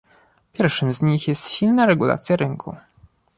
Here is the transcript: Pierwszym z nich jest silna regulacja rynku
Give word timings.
Pierwszym 0.53 0.93
z 0.93 1.01
nich 1.01 1.27
jest 1.27 1.49
silna 1.49 1.85
regulacja 1.85 2.35
rynku 2.35 2.75